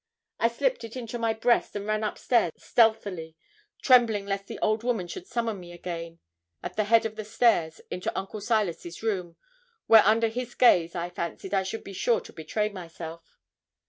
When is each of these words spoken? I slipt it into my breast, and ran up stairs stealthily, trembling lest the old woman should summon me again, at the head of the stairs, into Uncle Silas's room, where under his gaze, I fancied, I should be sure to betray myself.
I 0.39 0.47
slipt 0.49 0.83
it 0.83 0.95
into 0.95 1.19
my 1.19 1.35
breast, 1.35 1.75
and 1.75 1.85
ran 1.85 2.03
up 2.03 2.17
stairs 2.17 2.53
stealthily, 2.57 3.35
trembling 3.83 4.25
lest 4.25 4.47
the 4.47 4.57
old 4.57 4.81
woman 4.83 5.07
should 5.07 5.27
summon 5.27 5.59
me 5.59 5.71
again, 5.73 6.17
at 6.63 6.75
the 6.75 6.85
head 6.85 7.05
of 7.05 7.17
the 7.17 7.23
stairs, 7.23 7.81
into 7.91 8.11
Uncle 8.17 8.41
Silas's 8.41 9.03
room, 9.03 9.35
where 9.85 10.01
under 10.03 10.29
his 10.29 10.55
gaze, 10.55 10.95
I 10.95 11.11
fancied, 11.11 11.53
I 11.53 11.61
should 11.61 11.83
be 11.83 11.93
sure 11.93 12.19
to 12.21 12.33
betray 12.33 12.69
myself. 12.69 13.37